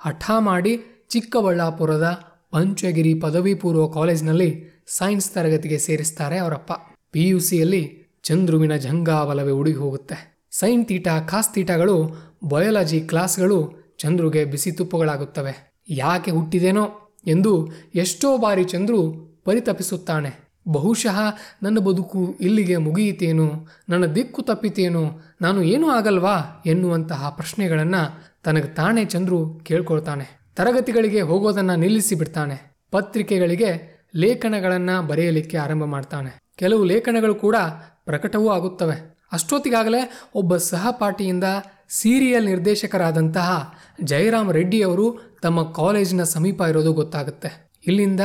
ಹಠ 0.00 0.30
ಮಾಡಿ 0.38 0.80
ಚಿಕ್ಕಬಳ್ಳಾಪುರದ 1.10 2.20
ಪಂಚಗಿರಿ 2.50 3.14
ಪದವಿ 3.14 3.54
ಪೂರ್ವ 3.54 3.86
ಕಾಲೇಜಿನಲ್ಲಿ 3.86 4.80
ಸೈನ್ಸ್ 4.86 5.30
ತರಗತಿಗೆ 5.30 5.78
ಸೇರಿಸ್ತಾರೆ 5.78 6.38
ಅವರಪ್ಪ. 6.38 6.72
ಪಿ 7.12 7.28
ಯು 7.28 7.40
ಸಿಯಲ್ಲಿ 7.40 8.12
ಚಂದ್ರುವಿನ 8.22 8.76
ಜಂಗಾವಲವೇ 8.76 9.50
ಉಡುಗಿ 9.50 9.76
ಹೋಗುತ್ತೆ 9.76 10.48
ಸೈನ್ 10.50 10.86
ತೀಟ, 10.86 11.08
ಖಾಸ್ 11.26 11.48
ತೀಟಗಳು, 11.54 12.16
ಬಯಾಲಜಿ 12.48 13.00
ಕ್ಲಾಸ್ಗಳು 13.00 13.58
ಚಂದ್ರುಗೆ 13.98 14.44
ಬಿಸಿ 14.44 14.72
ತುಪ್ಪಗಳಾಗುತ್ತವೆ. 14.72 15.84
ಯಾಕೆ 15.88 16.30
ಹುಟ್ಟಿದೇನೋ 16.30 17.12
ಎಂದು 17.26 17.68
ಎಷ್ಟೋ 17.94 18.38
ಬಾರಿ 18.38 18.64
ಚಂದ್ರು 18.64 19.00
ಪರಿತಪಿಸುತ್ತಾನೆ. 19.44 20.39
ಬಹುಶಃ 20.68 21.18
ನನ್ನ 21.62 21.78
ಬದುಕು 21.78 22.36
ಇಲ್ಲಿಗೆ 22.40 22.76
ಮುಗಿಯಿತೇನು? 22.76 23.66
ನನ್ನ 23.88 24.06
ದಿಕ್ಕು 24.06 24.42
ತಪ್ಪಿತೇನೋ? 24.42 25.20
ನಾನು 25.40 25.62
ಏನೂ 25.62 25.88
ಆಗಲ್ವಾ? 25.88 26.62
ಎನ್ನುವಂತಹ 26.66 27.28
ಪ್ರಶ್ನೆಗಳನ್ನು 27.28 28.32
ತನಗೆ 28.44 28.68
ತಾನೇ 28.68 29.04
ಚಂದ್ರು 29.04 29.60
ಕೇಳ್ಕೊಳ್ತಾನೆ. 29.64 30.40
ತರಗತಿಗಳಿಗೆ 30.56 31.20
ಹೋಗೋದನ್ನ 31.20 31.74
ನಿಲ್ಲಿಸಿ 31.74 32.14
ಬಿಡ್ತಾನೆ. 32.14 32.76
ಪತ್ರಿಕೆಗಳಿಗೆ 32.90 34.00
ಲೇಖನಗಳನ್ನು 34.16 35.06
ಬರೆಯಲಿಕ್ಕೆ 35.06 35.58
ಆರಂಭ 35.58 35.84
ಮಾಡ್ತಾನೆ. 35.84 36.38
ಕೆಲವು 36.56 36.84
ಲೇಖನಗಳು 36.84 37.34
ಕೂಡ 37.34 37.56
ಪ್ರಕಟವೂ 38.04 38.48
ಆಗುತ್ತವೆ. 38.48 39.20
ಅಷ್ಟೊತ್ತಿಗಾಗಲೇ 39.32 40.12
ಒಬ್ಬ 40.34 40.56
ಸಹಪಾಠಿಯಿಂದ 40.56 41.44
ಸೀರಿಯಲ್ 41.88 42.46
ನಿರ್ದೇಶಕರಾದಂತಹ 42.46 43.74
ಜಯರಾಮ್ 44.02 44.52
ರೆಡ್ಡಿ 44.52 44.82
ಅವರು 44.82 45.38
ತಮ್ಮ 45.42 45.62
ಕಾಲೇಜಿನ 45.62 46.22
ಸಮೀಪ 46.22 46.60
ಇರೋದು 46.60 46.92
ಗೊತ್ತಾಗುತ್ತೆ. 46.92 47.69
ಇಲ್ಲಿಂದ 47.86 48.20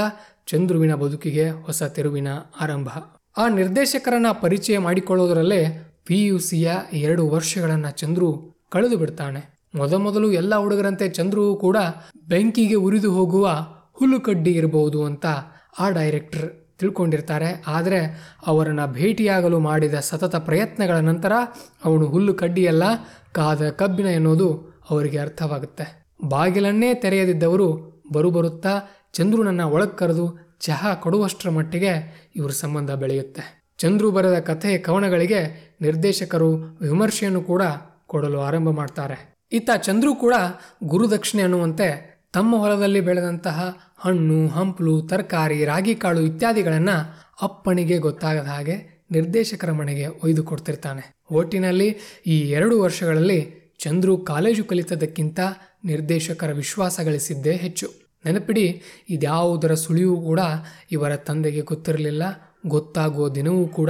ಚಂದ್ರುವಿನ 0.47 0.95
ಬದುಕಿಗೆ 0.95 1.49
ಹೊಸ 1.49 1.83
ತಿರುವಿನ 1.83 2.27
ಆರಂಭ. 2.61 2.89
ಆ 3.37 3.47
ನಿರ್ದೇಶಕರನ್ನ 3.47 4.27
ಪರಿಚಯ 4.41 4.77
ಮಾಡಿಕೊಳ್ಳೋದರಲ್ಲೇ 4.77 5.91
ಪಿ 6.05 6.25
ಯು 6.25 6.39
ಸಿಯ 6.39 6.71
ಎರಡು 6.93 7.29
ವರ್ಷಗಳನ್ನು 7.29 7.91
ಚಂದ್ರು 7.91 8.57
ಕಳೆದು 8.69 8.97
ಬಿಡ್ತಾನೆ. 8.97 9.69
ಮೊದಮೊದಲು 9.75 10.31
ಎಲ್ಲ 10.31 10.55
ಹುಡುಗರಂತೆ 10.55 11.09
ಚಂದ್ರು 11.09 11.55
ಕೂಡ 11.55 11.77
ಬೆಂಕಿಗೆ 12.27 12.75
ಉರಿದು 12.75 13.13
ಹೋಗುವ 13.13 13.49
ಹುಲ್ಲುಕಡ್ಡಿ 13.93 14.51
ಇರಬಹುದು 14.51 15.05
ಅಂತ 15.05 15.25
ಆ 15.79 15.89
ಡೈರೆಕ್ಟರ್ 15.89 16.77
ತಿಳ್ಕೊಂಡಿರ್ತಾರೆ. 16.79 17.63
ಆದರೆ 17.67 17.99
ಅವರನ್ನು 18.47 18.93
ಭೇಟಿಯಾಗಲು 18.93 19.59
ಮಾಡಿದ 19.59 19.93
ಸತತ 19.93 20.35
ಪ್ರಯತ್ನಗಳ 20.35 20.95
ನಂತರ 20.95 21.31
ಅವನು 21.85 22.05
ಹುಲ್ಲು 22.05 22.33
ಕಡ್ಡಿಯಲ್ಲ 22.33 22.83
ಕಾದ 23.33 23.69
ಕಬ್ಬಿನ 23.69 24.05
ಎನ್ನುವುದು 24.05 24.79
ಅವರಿಗೆ 24.89 25.17
ಅರ್ಥವಾಗುತ್ತೆ. 25.17 26.07
ಬಾಗಿಲನ್ನೇ 26.27 26.93
ತೆರೆಯದಿದ್ದವರು 26.93 27.95
ಬರುಬರುತ್ತಾ 28.13 28.69
ಚಂದ್ರುನನ್ನ 29.15 29.61
ಒಳಗೆ 29.61 29.97
ಕರೆದು 29.97 30.57
ಚಹಾ 30.59 30.93
ಕೊಡುವಷ್ಟರ 30.93 31.49
ಮಟ್ಟಿಗೆ 31.49 31.91
ಇವ್ರ 32.35 32.51
ಸಂಬಂಧ 32.51 32.91
ಬೆಳೆಯುತ್ತೆ. 32.91 33.65
ಚಂದ್ರು 33.77 34.11
ಬರೆದ 34.11 34.39
ಕಥೆ 34.39 34.77
ಕವನಗಳಿಗೆ 34.77 35.39
ನಿರ್ದೇಶಕರು 35.81 36.55
ವಿಮರ್ಶೆಯನ್ನು 36.55 37.41
ಕೂಡ 37.41 37.61
ಕೊಡಲು 38.07 38.41
ಆರಂಭ 38.41 38.69
ಮಾಡ್ತಾರೆ. 38.69 39.35
ಇತ್ತ 39.51 39.69
ಚಂದ್ರು 39.77 40.15
ಕೂಡ 40.15 40.33
ಗುರುದಕ್ಷಿಣೆ 40.83 41.43
ಅನ್ನುವಂತೆ 41.43 42.19
ತಮ್ಮ 42.33 42.55
ಹೊಲದಲ್ಲಿ 42.55 43.01
ಬೆಳೆದಂತಹ 43.01 43.77
ಹಣ್ಣು, 43.99 44.47
ಹಂಪಲು, 44.47 45.01
ತರಕಾರಿ, 45.01 45.65
ರಾಗಿ, 45.65 45.95
ಕಾಳು 45.95 46.21
ಇತ್ಯಾದಿಗಳನ್ನು 46.21 46.97
ಅಪ್ಪಣಿಗೆ 47.41 47.97
ಗೊತ್ತಾಗದ 47.97 48.45
ಹಾಗೆ 48.45 49.05
ನಿರ್ದೇಶಕರ 49.11 49.71
ಮನೆಗೆ 49.71 50.07
ಒಯ್ದು 50.07 50.43
ಕೊಡ್ತಿರ್ತಾನೆ. 50.43 51.13
ಒಟ್ಟಿನಲ್ಲಿ 51.31 51.95
ಈ 52.27 52.39
ಎರಡು 52.39 52.81
ವರ್ಷಗಳಲ್ಲಿ 52.81 53.73
ಚಂದ್ರು 53.79 54.17
ಕಾಲೇಜು 54.17 54.63
ಕಲಿತದಕ್ಕಿಂತ 54.63 55.39
ನಿರ್ದೇಶಕರ 55.83 56.51
ವಿಶ್ವಾಸ 56.51 56.99
ಗಳಿಸಿದ್ದೇ 57.01 57.51
ಹೆಚ್ಚು. 57.51 58.04
ನೆನಪಿಡಿ, 58.25 58.81
ಇದ್ಯಾವುದರ 59.09 59.73
ಸುಳಿವು 59.73 60.21
ಕೂಡ 60.21 60.39
ಇವರ 60.91 61.15
ತಂದೆಗೆ 61.15 61.61
ಗೊತ್ತಿರಲಿಲ್ಲ, 61.61 62.23
ಗೊತ್ತಾಗುವ 62.67 63.29
ದಿನವೂ 63.29 63.67
ಕೂಡ 63.67 63.89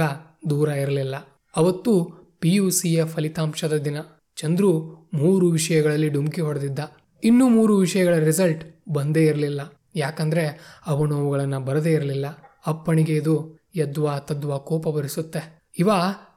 ದೂರ 0.50 0.68
ಇರಲಿಲ್ಲ. 0.68 1.14
ಅವತ್ತು 1.56 2.04
ಪಿ 2.40 2.54
ಯು 2.54 2.70
ಸಿಯ 2.70 3.04
ಫಲಿತಾಂಶದ 3.04 3.76
ದಿನ. 3.76 3.96
ಚಂದ್ರು 4.36 4.80
ಮೂರು 5.14 5.48
ವಿಷಯಗಳಲ್ಲಿ 5.48 6.08
ಡುಮ್ಕಿ 6.08 6.40
ಹೊಡೆದಿದ್ದ. 6.40 6.78
ಇನ್ನೂ 7.24 7.48
ಮೂರು 7.48 7.76
ವಿಷಯಗಳ 7.76 8.14
ರಿಸಲ್ಟ್ 8.14 8.90
ಬಂದೇ 8.92 9.26
ಇರಲಿಲ್ಲ. 9.26 9.60
ಯಾಕಂದ್ರೆ 9.96 10.76
ಅವನು 10.86 11.16
ಅವುಗಳನ್ನು 11.16 11.60
ಬರದೇ 11.60 11.92
ಇರಲಿಲ್ಲ. 11.92 12.26
ಅಪ್ಪನಿಗೆ 12.66 13.16
ಇದು 13.16 13.58
ಯದ್ವಾ 13.76 14.18
ತದ್ವಾ 14.18 14.58
ಕೋಪ 14.58 14.88
ಬರಿಸುತ್ತೆ. 14.88 15.70
ಇವ 15.78 15.90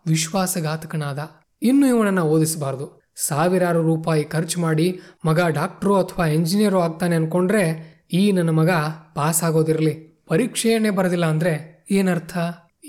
ವಿಶ್ವಾಸಘಾತಕನಾದ. 0.07 1.19
ಇನ್ನು 1.61 1.87
ಇವನನ್ನ 1.87 2.19
ಓದಿಸಬಾರ್ದು. 2.19 2.99
ಸಾವಿರಾರು 3.15 3.81
ರೂಪಾಯಿ 3.81 4.23
ಖರ್ಚು 4.23 4.59
ಮಾಡಿ 4.59 4.99
ಮಗ 5.25 5.39
ಡಾಕ್ಟ್ರು 5.47 5.95
ಅಥವಾ 5.95 6.25
ಇಂಜಿನಿಯರು 6.25 6.79
ಆಗ್ತಾನೆ 6.79 7.15
ಅನ್ಕೊಂಡ್ರೆ 7.15 7.88
ಈ 8.11 8.31
ನನ್ನ 8.31 8.49
ಮಗ 8.49 8.71
ಪಾಸ್ 9.15 9.43
ಆಗೋದಿರಲಿ 9.43 9.93
ಪರೀಕ್ಷೆಯನ್ನೇ 10.27 10.89
ಬರೆದಿಲ್ಲ 10.89 11.25
ಅಂದ್ರೆ 11.25 11.51
ಏನರ್ಥ? 11.91 12.37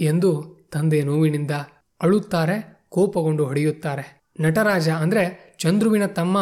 ಎಂದು 0.01 0.31
ತಂದೆ 0.73 1.03
ನೋವಿನಿಂದ 1.03 1.55
ಅಳುತ್ತಾರೆ, 2.01 2.57
ಕೋಪಗೊಂಡು 2.89 3.45
ಹೊಡೆಯುತ್ತಾರೆ. 3.45 4.05
ನಟರಾಜ 4.41 4.89
ಅಂದ್ರೆ 4.89 5.55
ಚಂದ್ರುವಿನ 5.59 6.07
ತಮ್ಮ 6.07 6.39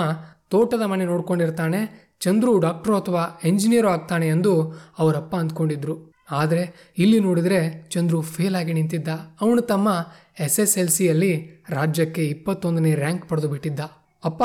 ತೋಟದ 0.48 0.82
ಮನೆ 0.82 1.04
ನೋಡ್ಕೊಂಡಿರ್ತಾನೆ, 1.04 1.80
ಚಂದ್ರು 2.20 2.58
ಡಾಕ್ಟ್ರು 2.58 2.94
ಅಥವಾ 2.96 3.40
ಎಂಜಿನಿಯರು 3.44 3.88
ಆಗ್ತಾನೆ 3.88 4.26
ಎಂದು 4.26 4.52
ಅವರಪ್ಪ 4.98 5.36
ಅಂದ್ಕೊಂಡಿದ್ರು. 5.36 5.96
ಆದರೆ 6.30 6.62
ಇಲ್ಲಿ 6.98 7.20
ನೋಡಿದ್ರೆ 7.20 7.88
ಚಂದ್ರು 7.90 8.22
ಫೇಲ್ 8.22 8.54
ಆಗಿ 8.54 8.72
ನಿಂತಿದ್ದ. 8.72 9.08
ಅವನು 9.40 9.60
ತಮ್ಮ 9.62 9.88
ಎಸ್ 10.40 10.58
ಎಸ್ 10.60 10.78
ಎಲ್ 10.78 10.88
ಸಿಯಲ್ಲಿ 10.88 11.32
ರಾಜ್ಯಕ್ಕೆ 11.68 12.24
ಇಪ್ಪತ್ತೊಂದನೇ 12.24 12.94
ರ್ಯಾಂಕ್ 12.94 13.28
ಪಡೆದು 13.28 13.48
ಬಿಟ್ಟಿದ್ದ 13.48 13.80
ಅಪ್ಪ, 14.24 14.42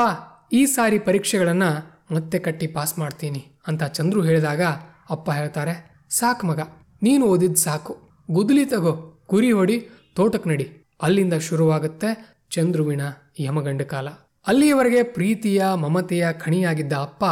ಈ 0.52 0.62
ಸಾರಿ 0.66 0.98
ಪರೀಕ್ಷೆಗಳನ್ನ 0.98 1.66
ಮತ್ತೆ 2.10 2.38
ಕಟ್ಟಿ 2.38 2.66
ಪಾಸ್ 2.66 2.98
ಮಾಡ್ತೀನಿ 2.98 3.44
ಅಂತ 3.66 3.82
ಚಂದ್ರು 3.82 4.22
ಹೇಳಿದಾಗ 4.22 4.62
ಅಪ್ಪ 5.10 5.30
ಹೇಳ್ತಾರೆ, 5.30 6.06
ಸಾಕು 6.10 6.46
ಮಗ, 6.46 6.60
ನೀನು 7.02 7.26
ಓದಿದ್ದು 7.26 7.56
ಸಾಕು. 7.56 8.22
ಗುದ್ಲಿ 8.30 8.64
ತಗೋ, 8.64 9.24
ಕುರಿ 9.26 9.52
ಹೊಡಿ 9.52 9.88
ತೋಟಕ್ಕೆ 10.14 10.50
ನಡಿ. 10.50 10.66
ಅಲ್ಲಿಂದ 11.02 11.34
ಶುರುವಾಗುತ್ತೆ 11.34 12.40
ಚಂದ್ರುವಿನ 12.50 13.00
ಯಮಗಂಡ 13.40 13.82
ಕಾಲ. 13.82 14.08
ಅಲ್ಲಿಯವರೆಗೆ 14.46 15.02
ಪ್ರೀತಿಯ, 15.02 15.64
ಮಮತೆಯ 15.74 16.26
ಖಣಿಯಾಗಿದ್ದ 16.32 16.92
ಅಪ್ಪ 16.92 17.24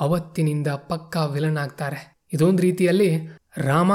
ಅವತ್ತಿನಿಂದ 0.00 0.66
ಪಕ್ಕಾ 0.66 1.26
ವಿಲನ್ 1.26 1.56
ಆಗ್ತಾರೆ. 1.56 2.28
ಇದೊಂದು 2.32 2.62
ರೀತಿಯಲ್ಲಿ 2.62 3.10
ರಾಮ 3.56 3.92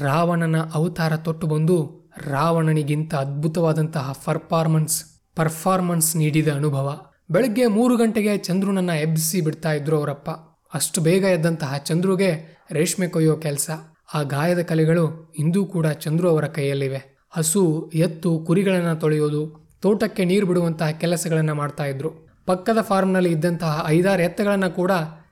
ರಾವಣನ 0.00 0.56
ಅವತಾರ 0.74 1.16
ತೊಟ್ಟು 1.16 1.46
ಬಂದು 1.46 1.78
ರಾವಣನಿಗಿಂತ 2.16 3.14
ಅದ್ಭುತವಾದಂತಹ 3.14 4.12
ಪರ್ಫಾರ್ಮೆನ್ಸ್ 4.24 5.04
ಪರ್ಫಾರ್ಮೆನ್ಸ್ 5.36 6.16
ನೀಡಿದ 6.16 6.48
ಅನುಭವ. 6.48 7.11
ಬೆಳಗ್ಗೆ 7.30 7.66
ಮೂರು 7.66 7.96
ಗಂಟೆಗೆ 7.96 8.36
ಚಂದ್ರುನನ್ನ 8.36 8.90
ಎಬ್ಬಿಸಿ 8.90 9.40
ಬಿಡ್ತಾ 9.40 9.72
ಇದ್ರು 9.72 9.96
ಅವರಪ್ಪ. 9.96 10.30
ಅಷ್ಟು 10.74 11.00
ಬೇಗ 11.00 11.22
ಎದ್ದಂತಹ 11.22 11.76
ಚಂದ್ರುಗೆ 11.76 12.58
ರೇಷ್ಮೆ 12.70 13.08
ಕೊಯ್ಯೋ 13.08 13.36
ಕೆಲಸ. 13.36 13.70
ಆ 14.14 14.22
ಗಾಯದ 14.22 14.62
ಕಲೆಗಳು 14.62 15.32
ಇಂದೂ 15.38 15.64
ಕೂಡ 15.64 15.86
ಚಂದ್ರು 15.86 16.28
ಅವರ 16.28 16.46
ಕೈಯಲ್ಲಿವೆ. 16.46 17.26
ಹಸು, 17.30 17.90
ಎತ್ತು, 17.94 18.38
ಕುರಿಗಳನ್ನು 18.38 19.00
ತೊಳೆಯೋದು, 19.00 19.70
ತೋಟಕ್ಕೆ 19.80 20.24
ನೀರು 20.24 20.46
ಬಿಡುವಂತಹ 20.46 20.90
ಕೆಲಸಗಳನ್ನು 20.90 21.54
ಮಾಡ್ತಾ 21.54 21.84
ಇದ್ರು. 21.84 22.28
ಪಕ್ಕದ 22.46 22.80
ಫಾರ್ಮ್ನಲ್ಲಿ 22.80 23.32
ಇದ್ದಂತಹ 23.32 23.84
ಐದಾರು 23.88 24.22
ಎತ್ತಗಳನ್ನು 24.22 24.70
ಕೂಡ 24.70 24.90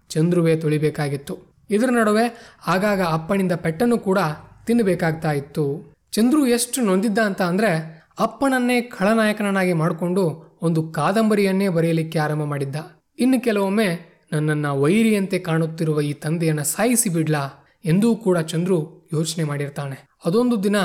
ಚಂದ್ರುವೆ 0.09 0.56
ತೊಳಿಬೇಕಾಗಿತ್ತು. 0.56 1.38
ಇದರ 1.70 1.87
ನಡುವೆ 1.87 2.56
ಆಗಾಗ 2.66 3.00
ಅಪ್ಪನಿಂದ 3.02 3.52
ಪೆಟ್ಟನ್ನು 3.52 3.99
ಕೂಡ 3.99 4.18
ತಿನ್ನಬೇಕಾಗ್ತಾ 4.64 5.32
ಇತ್ತು. 5.32 5.92
ಚಂದ್ರು 6.12 6.47
ಎಷ್ಟು 6.47 6.80
ನೊಂದಿದ್ದ 6.80 7.18
ಅಂತ 7.18 7.42
ಅಂದ್ರೆ 7.42 8.00
ಅಪ್ಪನನ್ನೇ 8.20 8.80
ಖಳನಾಯಕನನ್ನಾಗಿ 8.80 9.72
ಮಾಡಿಕೊಂಡು 9.72 10.56
ಒಂದು 10.62 10.92
ಕಾದಂಬರಿಯನ್ನೇ 10.92 11.68
ಬರೆಯಲಿಕ್ಕೆ 11.68 12.18
ಆರಂಭ 12.18 12.42
ಮಾಡಿದ್ದ. 12.42 12.76
ಇನ್ನು 13.18 13.44
ಕೆಲವೊಮ್ಮೆ 13.44 14.20
ನನ್ನನ್ನ 14.32 14.68
ವೈರಿಯಂತೆ 14.68 15.38
ಕಾಣುತ್ತಿರುವ 15.38 16.00
ಈ 16.00 16.12
ತಂದೆಯನ್ನು 16.12 16.64
ಸಾಯಿಸಿ 16.64 17.08
ಬಿಡ್ಲಾ 17.08 17.48
ಎಂದೂ 17.84 18.16
ಕೂಡ 18.16 18.38
ಚಂದ್ರು 18.38 19.08
ಯೋಚನೆ 19.12 19.44
ಮಾಡಿರ್ತಾನೆ. 19.44 20.08
ಅದೊಂದು 20.26 20.62
ದಿನ 20.62 20.76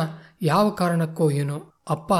ಯಾವ 0.41 0.69
ಕಾರಣಕ್ಕೋ 0.69 1.31
ಏನೋ 1.31 1.83
ಅಪ್ಪ 1.89 2.13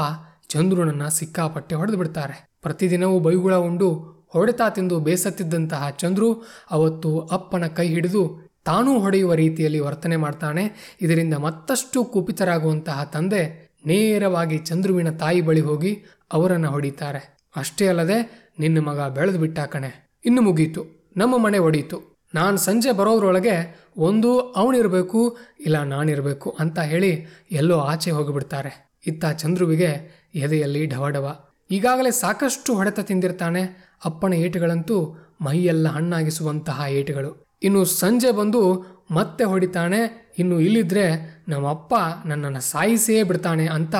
ಚಂದ್ರುನನ್ನ 0.48 1.08
ಸಿಕ್ಕಾಪಟ್ಟೆ 1.08 1.74
ಹೊಡೆದು 1.74 1.96
ಬಿಡ್ತಾರೆ. 1.96 2.56
ಪ್ರತಿದಿನವೂ 2.62 3.18
ಬೈಗುಳ 3.18 3.54
ಉಂಡು 3.54 4.16
ಹೊಡೆತ 4.28 4.60
ತಿಂದು 4.74 5.00
ಬೇಸತ್ತಿದ್ದಂತಹ 5.00 5.90
ಚಂದ್ರು 5.90 6.46
ಅವತ್ತು 6.70 7.20
ಅಪ್ಪನ 7.20 7.66
ಕೈ 7.66 7.88
ಹಿಡಿದು 7.88 8.52
ತಾನೂ 8.64 8.98
ಹೊಡೆಯುವ 8.98 9.34
ರೀತಿಯಲ್ಲಿ 9.34 9.80
ವರ್ತನೆ 9.80 10.16
ಮಾಡ್ತಾನೆ. 10.16 10.96
ಇದರಿಂದ 11.00 11.34
ಮತ್ತಷ್ಟು 11.34 12.04
ಕುಪಿತರಾಗುವಂತಹ 12.04 13.04
ತಂದೆ 13.04 13.65
ನೇರವಾಗಿ 13.86 14.58
ಚಂದ್ರುವಿನ 14.58 15.10
ತಾಯಿ 15.10 15.40
ಬಳಿ 15.40 15.60
ಹೋಗಿ 15.60 16.04
ಅವರನ್ನು 16.32 16.70
ಹೊಡಿತಾರೆ. 16.70 17.36
ಅಷ್ಟೇ 17.56 17.86
ಅಲ್ಲದೆ 17.86 18.50
ನಿನ್ನ 18.58 18.78
ಮಗ 18.78 19.00
ಬೆಳೆದು 19.00 19.38
ಬಿಟ್ಟ 19.38 19.58
ಕಣೆ. 19.58 20.20
ಇನ್ನು 20.24 20.42
ಮುಗೀತು. 20.42 20.84
ನಮ್ಮ 21.16 21.38
ಮನೆ 21.38 21.58
ಒಡೀತು. 21.58 22.16
ನಾನು 22.34 22.56
ಸಂಜೆ 22.56 22.92
ಬರೋದ್ರೊಳಗೆ 22.92 23.80
ಒಂದು 23.96 24.40
ಅವನಿರಬೇಕು, 24.40 25.38
ಇಲ್ಲ 25.60 25.82
ನಾನಿರಬೇಕು 25.82 26.56
ಅಂತ 26.60 26.78
ಹೇಳಿ 26.78 27.26
ಎಲ್ಲೋ 27.52 27.78
ಆಚೆ 27.78 28.10
ಹೋಗಿಬಿಡ್ತಾರೆ. 28.10 29.00
ಇತ್ತ 29.06 29.24
ಚಂದ್ರುವಿಗೆ 29.24 30.20
ಎದೆಯಲ್ಲಿ 30.34 30.86
ಢವಢವ. 30.86 31.44
ಈಗಾಗಲೇ 31.70 32.10
ಸಾಕಷ್ಟು 32.10 32.74
ಹೊಡೆತ 32.74 33.00
ತಿಂದಿರ್ತಾನೆ. 33.00 33.86
ಅಪ್ಪನ 34.04 34.32
ಏಟುಗಳಂತೂ 34.32 35.16
ಮೈಯೆಲ್ಲ 35.40 35.88
ಹಣ್ಣಾಗಿಸುವಂತಹ 35.88 36.82
ಏಟುಗಳು. 36.88 37.46
ಇನ್ನು 37.62 37.84
ಸಂಜೆ 37.84 38.32
ಬಂದು 38.32 38.86
ಮತ್ತೆ 39.10 39.44
ಹೊಡಿತಾನೆ 39.44 40.25
ಇನ್ನು 40.38 40.60
ಇಲ್ಲಿದ್ರೆ 40.60 41.04
ನಮ್ಮಪ್ಪ 41.48 41.94
ನನ್ನನ್ನು 42.26 42.60
ಸಾಯಿಸೇ 42.60 43.22
ಬಿಡ್ತಾನೆ 43.22 43.66
ಅಂತ 43.66 43.94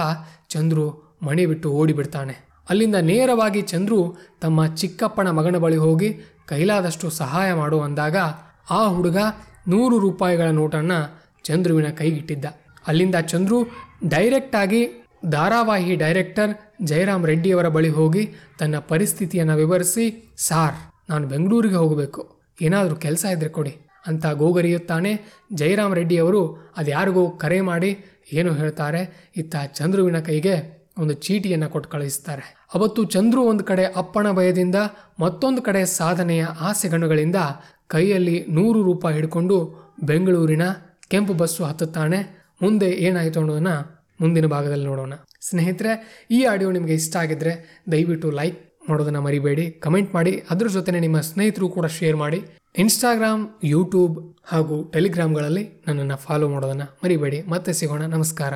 ಚಂದ್ರು 0.48 1.16
ಮಣಿ 1.22 1.46
ಬಿಟ್ಟು 1.46 1.70
ಓಡಿಬಿಡ್ತಾನೆ 1.70 2.46
ಅಲ್ಲಿಂದ 2.70 2.94
ನೇರವಾಗಿ 2.94 3.62
ಚಂದ್ರು 3.62 4.16
ತಮ್ಮ 4.40 4.66
ಚಿಕ್ಕಪ್ಪನ 4.66 5.30
ಮಗನ 5.30 5.56
ಬಳಿ 5.56 5.76
ಹೋಗಿ 5.76 6.20
ಕೈಲಾದಷ್ಟು 6.48 7.10
ಸಹಾಯ 7.10 7.52
ಮಾಡು 7.52 7.80
ಅಂದಾಗ 7.80 8.16
ಆ 8.70 8.88
ಹುಡುಗ 8.88 9.16
ನೂರು 9.68 9.98
ರೂಪಾಯಿಗಳ 9.98 10.50
ನೋಟನ್ನು 10.50 10.98
ಚಂದ್ರುವಿನ 11.44 11.88
ಕೈಗಿಟ್ಟಿದ್ದ. 11.90 12.44
ಅಲ್ಲಿಂದ 12.86 13.14
ಚಂದ್ರು 13.14 13.62
ಡೈರೆಕ್ಟಾಗಿ 14.08 14.80
ಧಾರಾವಾಹಿ 15.24 15.96
ಡೈರೆಕ್ಟರ್ 15.96 16.52
ಜಯರಾಮ್ 16.82 17.26
ರೆಡ್ಡಿಯವರ 17.26 17.68
ಬಳಿ 17.68 17.88
ಹೋಗಿ 17.88 18.34
ತನ್ನ 18.58 18.78
ಪರಿಸ್ಥಿತಿಯನ್ನು 18.78 19.56
ವಿವರಿಸಿ, 19.56 20.34
ಸಾರ್, 20.36 20.74
ನಾನು 21.10 21.28
ಬೆಂಗಳೂರಿಗೆ 21.28 21.74
ಹೋಗಬೇಕು. 21.74 22.52
ಏನಾದರೂ 22.62 22.96
ಕೆಲಸ 22.96 23.24
ಇದ್ದರೆ 23.24 23.48
ಕೊಡಿ. 23.48 23.85
ಅಂತ 24.06 24.26
ಗೋಗರಿಯುತ್ತಾನೆ. 24.26 25.12
ಜಯರಾಮ್ 25.54 25.94
ರೆಡ್ಡಿಯವರು 25.94 26.42
ಅವರು 26.46 26.90
ಯಾರಿಗೂ 26.90 27.30
ಕರೆ 27.30 27.60
ಮಾಡಿ 27.60 27.90
ಏನು 28.32 28.52
ಹೇಳ್ತಾರೆ? 28.52 29.30
ಇತ್ತ 29.36 29.56
ಚಂದ್ರುವಿನ 29.74 30.18
ಕೈಗೆ 30.20 30.56
ಒಂದು 30.98 31.14
ಚೀಟಿಯನ್ನು 31.14 31.68
ಕೊಟ್ಟು 31.68 31.90
ಕಳಿಸ್ತಾರೆ. 31.90 32.44
ಅವತ್ತು 32.74 33.04
ಚಂದ್ರು 33.04 33.42
ಒಂದು 33.42 33.64
ಕಡೆ 33.64 33.84
ಅಪ್ಪಣ 33.84 34.26
ಭಯದಿಂದ, 34.30 34.74
ಮತ್ತೊಂದು 35.20 35.62
ಕಡೆ 35.62 35.84
ಸಾಧನೆಯ 35.84 36.44
ಆಸೆಗಣ್ಣುಗಳಿಂದ 36.60 37.36
ಕೈಯಲ್ಲಿ 37.88 38.46
ನೂರು 38.48 38.82
ರೂಪಾಯಿ 38.82 39.16
ಹಿಡ್ಕೊಂಡು 39.16 39.56
ಬೆಂಗಳೂರಿನ 40.02 40.62
ಕೆಂಪು 41.08 41.34
ಬಸ್ಸು 41.34 41.64
ಹತ್ತುತ್ತಾನೆ. 41.64 42.20
ಮುಂದೆ 42.62 42.88
ಏನಾಯಿತು 42.90 43.40
ಅನ್ನೋದನ್ನು 43.40 43.74
ಮುಂದಿನ 44.20 44.46
ಭಾಗದಲ್ಲಿ 44.46 44.84
ನೋಡೋಣ. 44.84 45.14
ಸ್ನೇಹಿತರೆ, 45.40 45.92
ಈ 46.30 46.44
ಆಡಿಯೋ 46.44 46.70
ನಿಮಗೆ 46.70 46.94
ಇಷ್ಟ 46.94 47.16
ಆಗಿದ್ರೆ 47.16 47.82
ದಯವಿಟ್ಟು 47.92 48.30
ಲೈಕ್ 48.30 48.88
ಮಾಡೋದನ್ನು 48.88 49.20
ಮರಿಬೇಡಿ, 49.22 49.70
ಕಮೆಂಟ್ 49.70 50.14
ಮಾಡಿ. 50.14 50.42
ಅದ್ರ 50.50 50.66
ಜೊತೆ 50.68 51.00
ನಿಮ್ಮ 51.00 51.20
ಸ್ನೇಹಿತರು 51.20 51.68
ಕೂಡ 51.68 51.86
ಶೇರ್ 51.86 52.16
ಮಾಡಿ. 52.16 52.40
ಇನ್ಸ್ಟಾಗ್ರಾಮ್ 52.78 53.48
ಯೂಟ್ಯೂಬ್ 53.64 54.34
ಹಾಗೂ 54.44 54.84
ಟೆಲಿಗ್ರಾಮ್ಗಳಲ್ಲಿ 54.84 55.84
ನನ್ನನ್ನು 55.86 56.16
ಫಾಲೋ 56.16 56.48
ಮಾಡೋದನ್ನು 56.48 56.84
ಮರಿಬೇಡಿ. 57.04 57.42
ಮತ್ತೆ 57.42 57.72
ಸಿಗೋಣ. 57.72 58.02
ನಮಸ್ಕಾರ. 58.02 58.54